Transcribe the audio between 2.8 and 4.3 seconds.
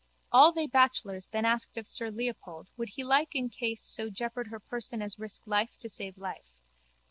he in like case so